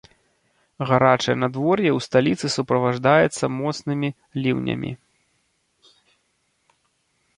Гарачае 0.91 1.35
надвор'е 1.43 1.91
ў 1.91 1.99
сталіцы 2.07 2.47
суправаджаецца 2.55 3.45
моцнымі 3.59 4.13
ліўнямі. 4.47 4.97